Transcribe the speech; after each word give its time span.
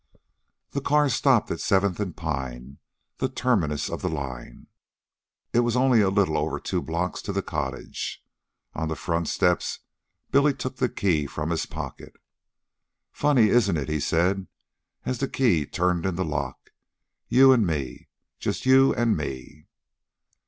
The 0.71 0.81
car 0.81 1.09
stopped 1.09 1.51
at 1.51 1.59
Seventh 1.59 1.99
and 1.99 2.17
Pine, 2.17 2.79
the 3.17 3.29
terminus 3.29 3.87
of 3.87 4.01
the 4.01 4.09
line. 4.09 4.65
It 5.53 5.59
was 5.59 5.75
only 5.75 6.01
a 6.01 6.09
little 6.09 6.39
over 6.39 6.59
two 6.59 6.81
blocks 6.81 7.21
to 7.21 7.31
the 7.31 7.43
cottage. 7.43 8.25
On 8.73 8.87
the 8.87 8.95
front 8.95 9.27
steps 9.27 9.81
Billy 10.31 10.55
took 10.55 10.77
the 10.77 10.89
key 10.89 11.27
from 11.27 11.51
his 11.51 11.67
pocket. 11.67 12.13
"Funny, 13.11 13.49
isn't 13.49 13.77
it?" 13.77 13.89
he 13.89 13.99
said, 13.99 14.47
as 15.05 15.19
the 15.19 15.27
key 15.29 15.67
turned 15.67 16.07
in 16.07 16.15
the 16.15 16.25
lock. 16.25 16.71
"You 17.27 17.53
an' 17.53 17.63
me. 17.63 18.09
Just 18.39 18.65
you 18.65 18.95
an' 18.95 19.15
me." 19.15 19.67